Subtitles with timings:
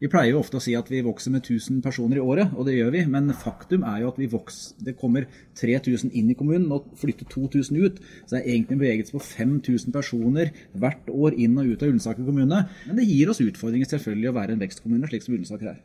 [0.00, 2.64] Vi pleier jo ofte å si at vi vokser med 1000 personer i året, og
[2.64, 3.02] det gjør vi.
[3.12, 5.26] Men faktum er jo at vi vokser, det kommer
[5.60, 7.98] 3000 inn i kommunen og flytter 2000 ut.
[8.24, 11.92] Så det er egentlig en bevegelse på 5000 personer hvert år inn og ut av
[11.92, 12.62] Ullensaker kommune.
[12.86, 15.78] Men det gir oss utfordringer selvfølgelig å være en vekstkommune, slik som Ullensaker er.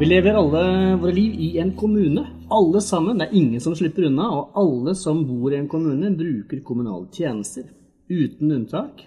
[0.00, 0.68] Vi lever alle
[1.00, 2.28] våre liv i en kommune.
[2.52, 3.16] Alle sammen.
[3.16, 4.28] Det er ingen som slipper unna.
[4.36, 7.79] Og alle som bor i en kommune, bruker kommunale tjenester.
[8.10, 9.04] Uten unntak.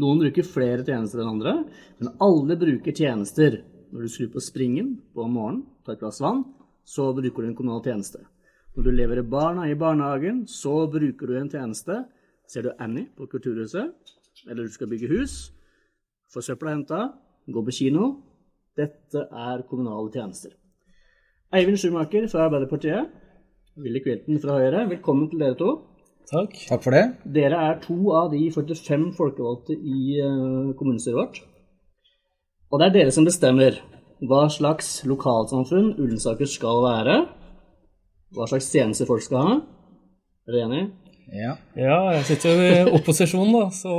[0.00, 1.52] Noen bruker flere tjenester enn andre,
[2.00, 3.60] men alle bruker tjenester.
[3.92, 6.42] Når du skrur på springen på morgenen, tar et glass vann,
[6.84, 8.22] så bruker du en kommunal tjeneste.
[8.76, 12.02] Når du leverer barna i barnehagen, så bruker du en tjeneste.
[12.48, 13.92] Ser du Annie på Kulturhuset,
[14.48, 15.36] eller du skal bygge hus,
[16.32, 17.00] få søpla henta,
[17.48, 18.10] gå på kino,
[18.76, 20.52] dette er kommunale tjenester.
[21.56, 23.12] Eivind Schumacher fra Arbeiderpartiet,
[23.80, 25.72] Willy Quilton fra Høyre, velkommen til dere to.
[26.30, 26.56] Takk.
[26.66, 27.04] Takk for det.
[27.36, 31.42] Dere er to av de 45 folkevalgte i uh, kommunestyret vårt.
[32.72, 33.78] Og det er dere som bestemmer
[34.26, 37.20] hva slags lokalsamfunn Ullensaker skal være.
[38.34, 39.54] Hva slags tjenester folk skal ha.
[40.46, 40.82] Er dere enig?
[41.36, 41.54] Ja.
[41.74, 43.94] ja, jeg sitter jo i opposisjon, da, så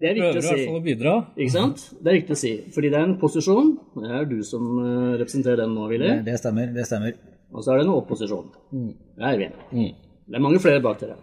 [0.00, 0.48] det er viktig å si.
[0.48, 1.14] I hvert fall å bidra.
[1.36, 1.82] Ikke sant?
[2.00, 2.52] Det er viktig å si.
[2.72, 3.74] Fordi det er en posisjon.
[4.00, 6.06] Det er du som eh, representerer den nå, Willy.
[6.08, 6.70] Det, det stemmer.
[6.72, 7.18] Det stemmer.
[7.52, 8.46] Og så er det en opposisjon.
[8.72, 8.94] Mm.
[9.18, 9.50] Det er vi.
[9.76, 9.90] Mm.
[10.30, 11.16] Det er mange flere bak dere.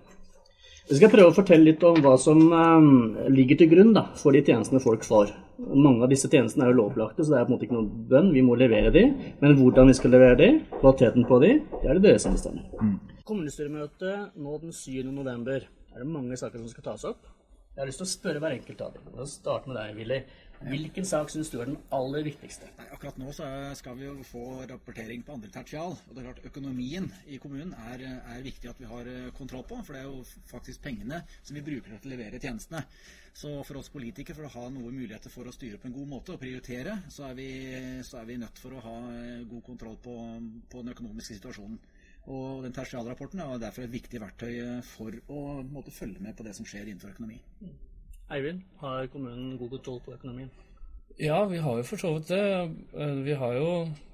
[0.88, 4.36] Vi skal prøve å fortelle litt om hva som um, ligger til grunn da, for
[4.36, 5.32] de tjenestene folk får.
[5.60, 8.06] Mange av disse tjenestene er jo lovpålagte, så det er på en måte ikke noen
[8.12, 8.30] bønn.
[8.36, 9.04] Vi må levere de.
[9.40, 12.68] Men hvordan vi skal levere de, kvaliteten på de, det er det dere som bestemmer.
[12.80, 13.18] Mm.
[13.28, 15.08] Kommunestyremøtet nå den 7.
[15.12, 15.68] november.
[15.96, 17.32] Er det mange saker som skal tas opp?
[17.74, 19.26] Jeg har lyst til å spørre hver enkelt av dem.
[19.32, 20.22] Starte med deg, Willy.
[20.66, 22.66] Hvilken sak syns du er den aller viktigste?
[22.80, 23.30] Nei, akkurat nå
[23.78, 25.94] skal vi jo få rapportering på andre tertial.
[25.94, 29.68] og det er klart Økonomien i kommunen er, er, viktig at vi har eh, kontroll
[29.70, 29.78] på.
[29.86, 32.82] For det er jo faktisk pengene som vi bruker til å levere tjenestene.
[33.38, 36.10] Så for oss politikere, for å ha noen muligheter for å styre på en god
[36.10, 37.50] måte og prioritere, så er vi,
[38.08, 40.16] så er vi nødt for å ha eh, god kontroll på,
[40.72, 41.78] på den økonomiske situasjonen.
[42.34, 46.58] Og den tertialrapporten er derfor et viktig verktøy for å måtte følge med på det
[46.58, 47.38] som skjer innenfor økonomi.
[48.34, 50.50] Eivind, har kommunen god kontroll på økonomien?
[51.18, 52.42] Ja, vi har jo for så vidt det.
[52.94, 53.70] Eh, vi har jo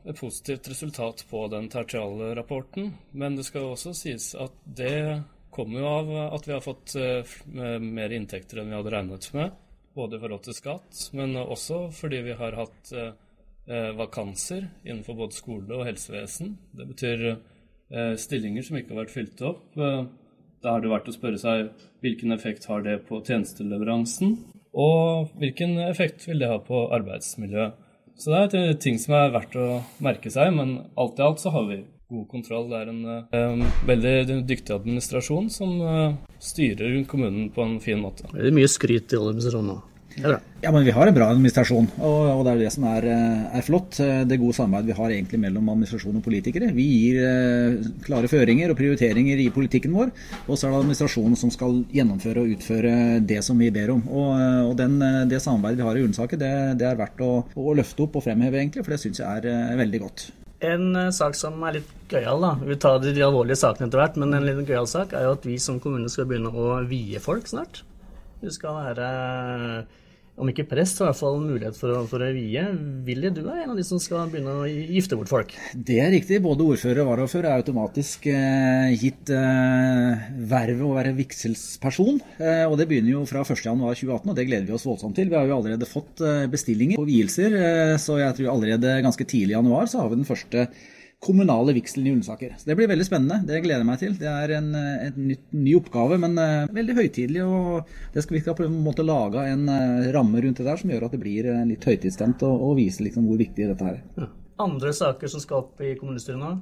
[0.07, 2.94] et positivt resultat på den tertialrapporten.
[3.12, 6.96] Men det skal jo også sies at det kommer jo av at vi har fått
[6.96, 7.35] eh,
[7.84, 9.57] mer inntekter enn vi hadde regnet med.
[9.94, 15.38] Både i forhold til skatt, men også fordi vi har hatt eh, vakanser innenfor både
[15.38, 16.56] skole og helsevesen.
[16.74, 17.28] Det betyr
[17.94, 19.66] Eh, stillinger som ikke har vært fylt opp.
[20.63, 21.72] Eh, da har det vært å spørre seg
[22.03, 24.38] hvilken effekt har det på tjenesteleveransen,
[24.74, 27.74] og hvilken effekt vil det ha på arbeidsmiljøet.
[28.16, 31.50] Så det er ting som er verdt å merke seg, men alt i alt så
[31.50, 32.68] har vi god kontroll.
[32.69, 38.30] Det er en um, veldig dyktig administrasjon som uh, styrer kommunen på en fin måte.
[38.30, 39.80] Det er mye skryt i administrasjonen nå.
[40.22, 43.56] Ja, men vi har en bra administrasjon, og, og det er det som er, eh,
[43.57, 43.97] er, flott.
[44.00, 46.69] Eh, det gode samarbeidet vi har egentlig mellom administrasjon og politikere.
[46.75, 50.12] Vi gir eh, klare føringer og prioriteringer i politikken vår,
[50.46, 52.94] og så er det administrasjonen som skal gjennomføre og utføre
[53.25, 54.06] det som vi ber om.
[54.07, 55.00] Og, eh, og den,
[55.31, 58.25] det samarbeidet vi har i Ullensaker, det, det, er verdt å, å, løfte opp og
[58.28, 60.28] fremheve, egentlig, for det syns jeg er veldig godt.
[60.63, 62.53] En sak som er litt gøyal, da.
[62.63, 65.34] Vi tar de, de alvorlige sakene etter hvert, men en liten gøyal sak er jo
[65.35, 67.81] at vi som kommune skal begynne å vie folk snart.
[68.44, 69.09] Vi skal være
[70.33, 72.63] om ikke prest, så i hvert fall mulighet for å, for å vie.
[73.05, 75.53] Willy, du er en av de som skal begynne å gifte bort folk?
[75.75, 76.39] Det er riktig.
[76.44, 82.17] Både ordfører og varaordfører er automatisk eh, gitt eh, vervet å være vigselsperson.
[82.39, 85.29] Eh, og det begynner jo fra 1.1.2018, og det gleder vi oss voldsomt til.
[85.29, 89.29] Vi har jo allerede fått eh, bestillinger på vielser, eh, så jeg tror allerede ganske
[89.29, 90.65] tidlig i januar så har vi den første
[91.23, 92.56] kommunale vigselen i Ullensaker.
[92.57, 93.39] Så Det blir veldig spennende.
[93.47, 94.17] Det gleder jeg meg til.
[94.19, 97.44] Det er en, en ny, ny, oppgave, men uh, veldig høytidelig.
[97.47, 100.79] og det skal, Vi skal på en måte lage en uh, ramme rundt det der
[100.79, 103.89] som gjør at det blir uh, litt høytidsstemt, og, og vise liksom hvor viktig dette
[103.94, 104.00] er.
[104.19, 104.29] Ja.
[104.63, 106.53] Andre saker som skal opp i kommunestyret nå?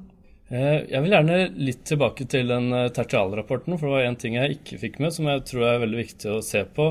[0.51, 4.79] Jeg vil gjerne litt tilbake til den tertialrapporten, for det var én ting jeg ikke
[4.81, 6.89] fikk med, som jeg tror er veldig viktig å se på.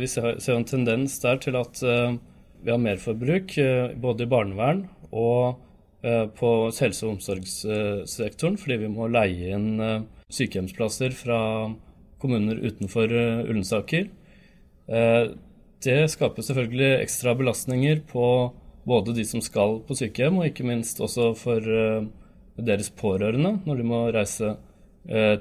[0.00, 3.54] Vi ser en tendens der til at vi har merforbruk
[4.02, 4.82] både i barnevern
[5.12, 5.65] og Eh,
[6.02, 11.40] på helse- og omsorgssektoren fordi vi må leie inn eh, sykehjemsplasser fra
[12.22, 14.12] kommuner utenfor eh, Ullensaker.
[14.86, 18.26] Det skaper selvfølgelig ekstra belastninger på
[18.86, 21.58] både de som skal på sykehjem, og ikke minst også for
[22.54, 24.52] deres pårørende når de må reise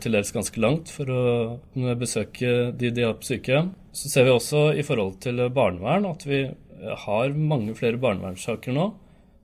[0.02, 3.70] til dels ganske langt for å besøke de de har på sykehjem.
[3.94, 6.42] Så ser vi også i forhold til barnevern at vi
[7.06, 8.90] har mange flere barnevernssaker nå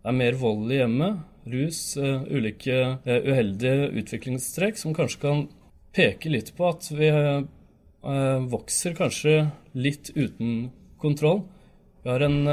[0.03, 1.21] er mer vold i hjemmet,
[1.51, 5.47] rus, uh, ulike uh, uheldige utviklingstrekk som kanskje kan
[5.95, 7.41] peke litt på at vi uh,
[8.51, 9.35] vokser kanskje
[9.77, 10.69] litt uten
[11.01, 11.43] kontroll.
[12.03, 12.47] Vi har en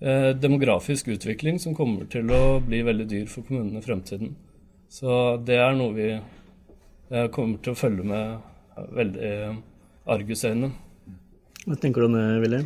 [0.00, 4.34] eh, demografisk utvikling som kommer til å bli veldig dyr for kommunene i fremtiden.
[4.86, 9.32] Så det er noe vi eh, kommer til å følge med veldig
[10.14, 10.70] argusøyne.
[11.64, 12.58] Hva tenker du om det, Willy?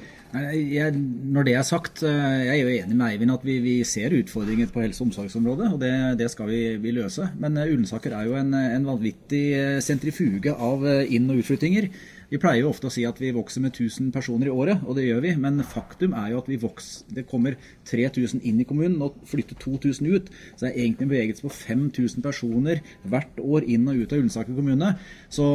[0.75, 0.99] Jeg,
[1.33, 4.13] når det er sagt, eh, jeg er jo enig med Eivind at vi, vi ser
[4.17, 7.31] utfordringer på helse- og omsorgsområdet, og det, det skal vi, vi, løse.
[7.39, 9.45] Men Ullensaker er jo en, en vanvittig
[9.87, 11.89] sentrifuge av inn- og utflyttinger.
[12.29, 14.99] Vi pleier jo ofte å si at vi vokser med 1000 personer i året, og
[14.99, 15.31] det gjør vi.
[15.41, 17.57] Men faktum er jo at vi vokser, det kommer
[17.89, 20.29] 3000 inn i kommunen og flytter 2000 ut.
[20.53, 24.21] Så det er egentlig en bevegelse på 5000 personer hvert år inn og ut av
[24.21, 24.93] Ullensaker kommune.
[25.33, 25.47] Så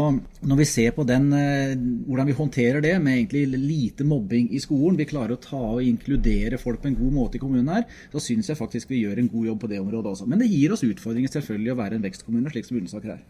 [0.41, 1.75] når vi ser på den, eh,
[2.07, 5.85] hvordan vi håndterer det med egentlig lite mobbing i skolen, vi klarer å ta og
[5.85, 9.21] inkludere folk på en god måte i kommunen her, så syns jeg faktisk vi gjør
[9.21, 10.25] en god jobb på det området også.
[10.27, 13.23] Men det gir oss utfordringer selvfølgelig å være en vekstkommune, slik som Ullensaker er.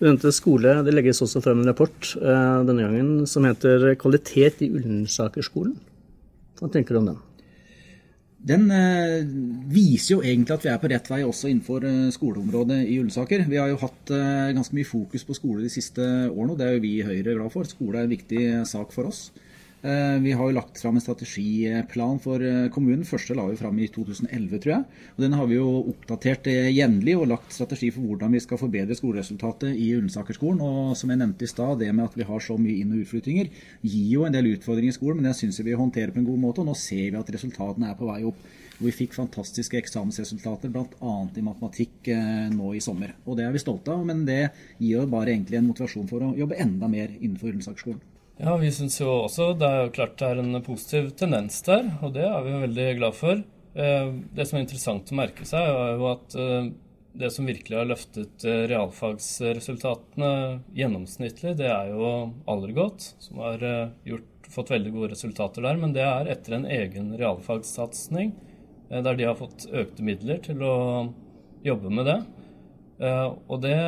[0.00, 0.18] Mm.
[0.34, 0.80] Skole.
[0.84, 5.76] Det legges også frem en rapport uh, denne gangen som heter 'Kvalitet i Ullensakerskolen'.
[6.58, 7.20] Hva tenker du om den?
[8.44, 9.22] Den uh,
[9.70, 13.46] viser jo egentlig at vi er på rett vei også innenfor uh, skoleområdet i Ullensaker.
[13.48, 16.76] Vi har jo hatt ganske mye fokus på skole de siste årene, og det er
[16.76, 17.64] jo vi i Høyre glad for.
[17.64, 19.30] Skole er en viktig sak for oss.
[19.84, 23.04] Eh, vi har jo lagt fram en strategiplan for eh, kommunen.
[23.04, 25.00] Første la vi fram i 2011, tror jeg.
[25.12, 28.62] Og Den har vi jo oppdatert eh, jevnlig og lagt strategi for hvordan vi skal
[28.62, 30.62] forbedre skoleresultatet i Ullensakerskolen.
[30.64, 33.02] Og som jeg nevnte i stad, det med at vi har så mye inn- og
[33.02, 33.50] utflyttinger
[33.82, 36.40] gir jo en del utfordringer i skolen, men det syns vi håndterer på en god
[36.46, 36.64] måte.
[36.64, 38.40] Og nå ser vi at resultatene er på vei opp.
[38.80, 41.12] Vi fikk fantastiske eksamensresultater, bl.a.
[41.28, 42.08] i matematikk
[42.56, 43.12] nå i sommer.
[43.28, 44.48] Og det er vi stolte av, men det
[44.80, 48.02] gir jo bare egentlig en motivasjon for å jobbe enda mer innenfor Ullensakerskolen.
[48.36, 51.86] Ja, vi syns jo også det er jo klart det er en positiv tendens der,
[52.02, 53.42] og det er vi jo veldig glad for.
[53.78, 56.72] Eh, det som er interessant å merke seg, er jo at eh,
[57.14, 60.30] det som virkelig har løftet eh, realfagsresultatene
[60.74, 62.08] gjennomsnittlig, det er jo
[62.50, 63.62] Allergodt, som har
[64.02, 65.78] gjort, fått veldig gode resultater der.
[65.78, 68.34] Men det er etter en egen realfagssatsing,
[68.90, 70.74] der de har fått økte midler til å
[71.64, 72.18] jobbe med det.
[73.48, 73.78] Og det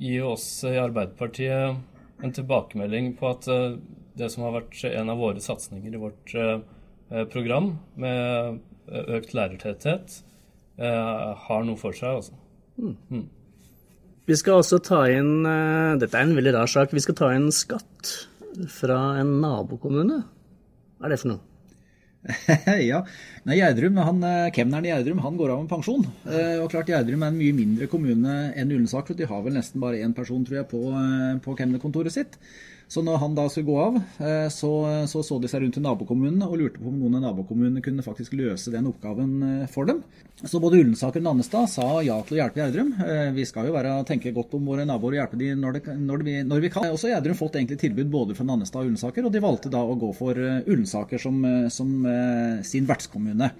[0.00, 1.82] gir jo oss i Arbeiderpartiet
[2.22, 3.78] en tilbakemelding på at eh,
[4.18, 6.58] det som har vært en av våre satsinger i vårt eh,
[7.10, 8.60] eh, program, med
[8.92, 10.22] økt lærertetthet,
[10.82, 12.16] har noe for seg.
[12.18, 12.34] Altså.
[12.80, 12.96] Mm.
[13.12, 14.08] Mm.
[14.26, 15.44] Vi skal også ta inn
[16.00, 16.90] Dette er en veldig rar sak.
[16.90, 18.10] Vi skal ta inn skatt
[18.72, 20.18] fra en nabokommune.
[20.98, 21.51] Hva er det for noe?
[22.90, 23.02] ja.
[23.48, 26.04] Nei, Gjerdrum, han, Kemneren i Gjerdrum han går av med pensjon.
[26.62, 29.18] og klart Gjerdrum er en mye mindre kommune enn Ullensaker.
[29.18, 30.82] De har vel nesten bare én person tror jeg, på,
[31.42, 32.38] på kemnerkontoret sitt.
[32.88, 34.70] Så når han da skulle gå av, eh, så,
[35.08, 38.04] så, så de seg rundt i nabokommunene og lurte på om noen av nabokommunene kunne
[38.04, 40.02] faktisk løse den oppgaven eh, for dem.
[40.42, 42.92] Så både Ullensaker og Nannestad sa ja til å hjelpe Gjerdrum.
[43.06, 45.96] Eh, vi skal jo være, tenke godt om våre naboer og hjelpe dem når, det,
[46.02, 46.90] når, det, når vi kan.
[46.92, 49.96] Også Gjerdrum fått egentlig tilbud både fra Nannestad og Ullensaker, og de valgte da å
[49.98, 51.40] gå for Ullensaker som,
[51.72, 51.94] som
[52.66, 53.52] sin vertskommune.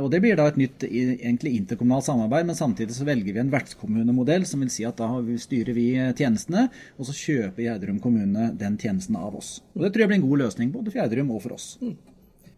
[0.00, 3.52] Og Det blir da et nytt egentlig interkommunalt samarbeid, men samtidig så velger vi en
[3.52, 5.08] vertskommunemodell, som vil si at da
[5.38, 5.86] styrer vi
[6.18, 6.66] tjenestene,
[6.98, 9.60] og så kjøper Gjerdrum kommune den tjenesten av oss.
[9.76, 11.68] Og Det tror jeg blir en god løsning både for Gjerdrum og for oss.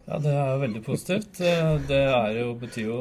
[0.06, 1.44] Ja, Det er veldig positivt.
[1.90, 2.02] Det
[2.38, 2.98] jo, betyr jo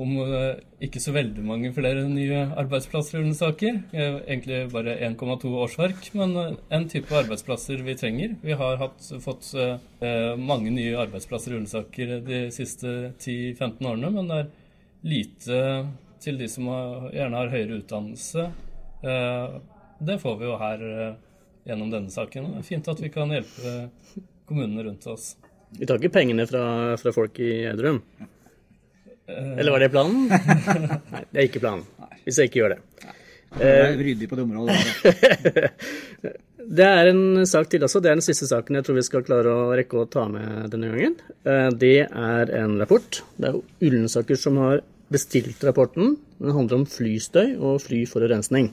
[0.00, 3.78] om eh, ikke så veldig mange flere nye arbeidsplasser under saker.
[3.96, 8.36] Egentlig bare 1,2 årsverk, men eh, en type arbeidsplasser vi trenger.
[8.44, 14.30] Vi har hatt, fått eh, mange nye arbeidsplasser under saker de siste 10-15 årene, men
[14.32, 14.52] det er
[15.06, 15.62] lite
[16.22, 16.68] til de som
[17.14, 18.46] gjerne har høyere utdannelse.
[20.06, 20.80] Det får vi jo her
[21.68, 22.48] gjennom denne saken.
[22.54, 23.74] Det er fint at vi kan hjelpe
[24.48, 25.34] kommunene rundt oss.
[25.76, 26.64] Vi tar ikke pengene fra,
[26.98, 28.00] fra folk i Edrum?
[29.26, 30.26] Eller var det planen?
[31.12, 31.86] Nei, det er ikke planen.
[32.24, 32.80] Hvis jeg ikke gjør det.
[33.56, 34.76] Eh, ryddig på det området.
[36.78, 38.02] det er en sak til også.
[38.02, 40.68] Det er den siste saken jeg tror vi skal klare å rekke å ta med
[40.74, 41.16] denne gangen.
[41.46, 43.22] Eh, det er en rapport.
[43.38, 46.16] Det er Ullensaker som har bestilt rapporten.
[46.38, 48.72] Den handler om flystøy og flyforurensning.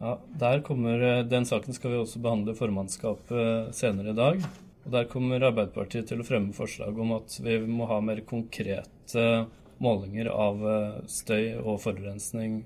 [0.00, 4.40] Ja, der kommer, eh, Den saken skal vi også behandle formannskapet senere i dag.
[4.86, 9.46] Og Der kommer Arbeiderpartiet til å fremme forslag om at vi må ha mer konkrete
[9.82, 12.60] målinger av eh, støy og forurensning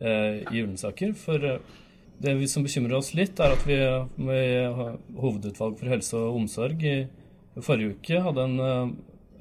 [0.00, 1.12] eh, i Ullensaker.
[1.20, 1.60] For eh,
[2.24, 3.76] det som bekymrer oss litt, er at vi
[4.24, 6.96] med Hovedutvalg for helse og omsorg i
[7.60, 8.94] forrige uke hadde en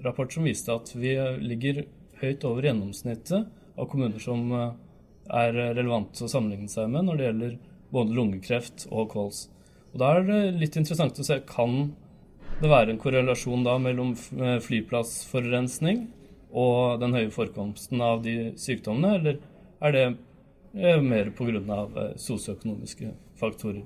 [0.03, 1.85] rapport som viste at vi ligger
[2.19, 3.47] høyt over gjennomsnittet
[3.79, 7.55] av kommuner som er relevante å sammenligne seg med når det gjelder
[7.95, 9.45] både lungekreft og kols.
[9.93, 11.95] Og Da er det litt interessant å se kan
[12.61, 16.05] det være en korrelasjon da mellom eh, flyplassforurensning
[16.55, 19.41] og den høye forekomsten av de sykdommene, eller
[19.83, 21.59] er det eh, mer pga.
[21.59, 23.83] Eh, sosioøkonomiske faktorer?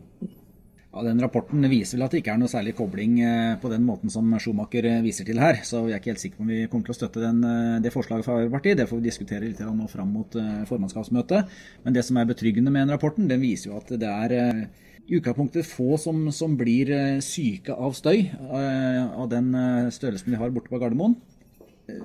[0.89, 3.84] Ja, Den rapporten viser vel at det ikke er noe særlig kobling eh, på den
[3.86, 5.62] måten som Schumacher eh, viser til her.
[5.65, 7.77] Så vi er ikke helt sikre på om vi kommer til å støtte den, eh,
[7.84, 8.79] det forslaget fra Arbeiderpartiet.
[8.79, 10.38] Det får vi diskutere litt nå fram mot
[10.69, 11.53] formannskapsmøtet.
[11.86, 15.19] Men det som er betryggende med den rapporten, den viser jo at det er i
[15.19, 16.89] utgangspunktet få som, som blir
[17.25, 19.53] syke av støy av den
[19.93, 21.15] størrelsen vi har borte på Gardermoen.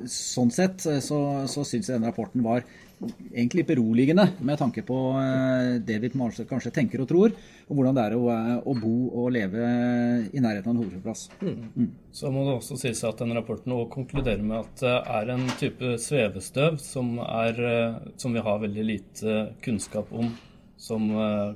[0.09, 2.65] Sånn sett så, så syns jeg denne rapporten var
[3.33, 6.11] egentlig beroligende med tanke på eh, det vi
[6.49, 7.35] kanskje tenker og tror,
[7.69, 9.69] og hvordan det er å, eh, å bo og leve
[10.31, 11.27] i nærheten av en hovedflyplass.
[11.43, 11.59] Mm.
[11.75, 11.91] Mm.
[12.13, 15.47] Så må det også sies at den rapporten også konkluderer med at det er en
[15.61, 20.33] type svevestøv som, er, eh, som vi har veldig lite kunnskap om,
[20.85, 21.07] som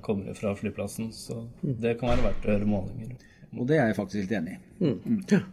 [0.01, 1.11] kommer fra flyplassen.
[1.13, 1.75] Så mm.
[1.83, 3.19] det kan være verdt å gjøre målinger.
[3.57, 4.63] Og det er jeg faktisk litt enig i.
[4.85, 4.97] Mm.
[5.05, 5.53] Mm.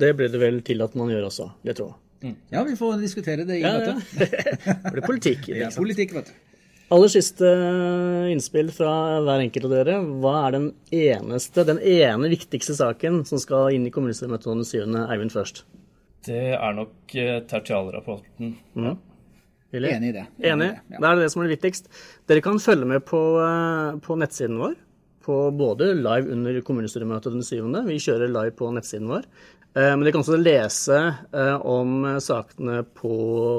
[0.00, 2.00] Det ble det vel til at man gjør også, det tror jeg.
[2.22, 2.34] Mm.
[2.50, 4.18] Ja, vi får diskutere det i ja, møtet.
[4.20, 4.76] Ja.
[4.84, 5.48] det blir politikk.
[5.52, 6.36] Det er politikk, vet du.
[6.94, 7.48] Aller siste
[8.30, 8.90] innspill fra
[9.26, 9.96] hver enkelt av dere.
[10.22, 14.94] Hva er den eneste, den ene viktigste saken som skal inn i kommunestyremøtet den 7.
[15.10, 15.64] Eivind først?
[16.26, 18.54] Det er nok eh, tertialrapporten.
[18.78, 18.96] Mm.
[19.74, 20.24] Enig i det.
[20.38, 20.52] Enig?
[20.52, 20.70] Enig.
[20.94, 21.00] Ja.
[21.00, 21.90] Da er det det som er det viktigst.
[22.30, 24.78] Dere kan følge med på, eh, på nettsiden vår.
[25.26, 27.66] På både live under kommunestyremøtet den 7.
[27.90, 29.26] Vi kjører live på nettsiden vår.
[29.76, 30.98] Eh, men de kan også lese
[31.36, 33.12] eh, om sakene på,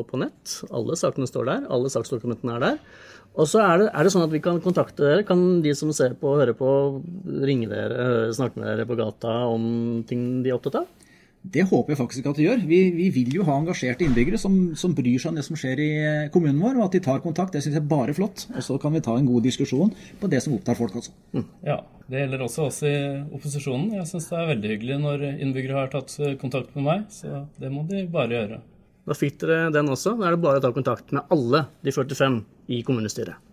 [0.10, 0.56] på, nett.
[0.74, 1.68] Alle sakene står der.
[1.74, 2.80] Alle saksdokumentene er der.
[3.38, 5.26] Og så er er det, sånn at vi kan kontakte dere.
[5.28, 6.72] Kan de som ser på og hører på,
[7.46, 9.68] ringe dere, snakke med dere på gata om
[10.10, 11.07] ting de er opptatt av?
[11.54, 12.64] Det håper jeg faktisk at de gjør.
[12.68, 15.82] Vi, vi vil jo ha engasjerte innbyggere som, som, bryr seg om det som skjer
[15.84, 17.54] i eh, kommunen vår, og at de tar kontakt.
[17.56, 18.48] Det syns jeg er bare flott.
[18.54, 21.14] Og så kan vi ta en god diskusjon på det som opptar folk, altså.
[21.38, 21.46] Mm.
[21.68, 21.78] Ja,
[22.12, 22.96] det gjelder også oss i
[23.38, 23.94] opposisjonen.
[24.00, 27.46] Jeg syns det er veldig hyggelig når innbyggere har tatt eh, kontakt med meg, så
[27.62, 28.62] det må de bare gjøre.
[29.08, 30.18] Da fikk dere den også.
[30.20, 32.42] Da er det bare å ta kontakt med alle de 45
[32.76, 33.47] i kommunestyret.